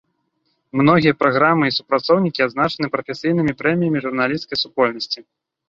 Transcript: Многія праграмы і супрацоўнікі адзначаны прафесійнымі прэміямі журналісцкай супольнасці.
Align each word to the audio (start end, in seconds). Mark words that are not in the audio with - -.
Многія 0.79 1.13
праграмы 1.23 1.65
і 1.69 1.75
супрацоўнікі 1.77 2.45
адзначаны 2.47 2.91
прафесійнымі 2.97 3.55
прэміямі 3.63 4.05
журналісцкай 4.09 4.57
супольнасці. 4.65 5.19